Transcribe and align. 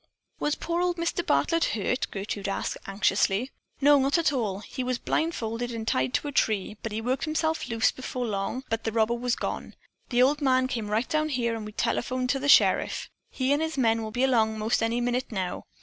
"Was 0.39 0.55
poor 0.55 0.81
old 0.81 0.97
Mr. 0.97 1.23
Bartlett 1.23 1.63
hurt?" 1.77 2.07
Gertrude 2.09 2.47
asked 2.49 2.75
anxiously. 2.87 3.51
"No, 3.81 3.99
not 3.99 4.17
at 4.17 4.33
all. 4.33 4.61
He 4.61 4.83
was 4.83 4.97
blindfolded 4.97 5.71
and 5.71 5.87
tied 5.87 6.15
to 6.15 6.27
a 6.27 6.31
tree, 6.31 6.75
but 6.81 6.91
he 6.91 7.01
worked 7.01 7.25
himself 7.25 7.67
loose 7.69 7.91
before 7.91 8.25
long, 8.25 8.63
but 8.67 8.83
the 8.83 8.91
robber 8.91 9.13
was 9.13 9.35
gone. 9.35 9.75
The 10.09 10.23
old 10.23 10.41
man 10.41 10.67
came 10.67 10.89
right 10.89 11.07
down 11.07 11.29
here 11.29 11.55
and 11.55 11.67
we 11.67 11.71
telephoned 11.71 12.31
to 12.31 12.39
the 12.39 12.49
sheriff. 12.49 13.11
He 13.29 13.53
and 13.53 13.61
his 13.61 13.77
men 13.77 14.01
will 14.01 14.09
be 14.09 14.23
along 14.23 14.57
most 14.57 14.81
any 14.81 15.01
minute 15.01 15.31
now. 15.31 15.65